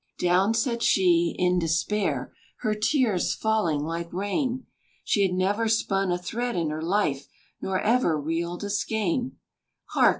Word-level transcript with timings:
Down 0.17 0.55
sat 0.55 0.81
she 0.81 1.35
in 1.37 1.59
despair, 1.59 2.33
Her 2.61 2.73
tears 2.73 3.35
falling 3.35 3.81
like 3.83 4.11
rain: 4.11 4.65
She 5.03 5.21
had 5.21 5.31
never 5.35 5.67
spun 5.69 6.11
a 6.11 6.17
thread 6.17 6.55
in 6.55 6.71
her 6.71 6.81
life, 6.81 7.27
Nor 7.61 7.79
ever 7.81 8.19
reeled 8.19 8.63
a 8.63 8.71
skein! 8.71 9.37
Hark! 9.91 10.09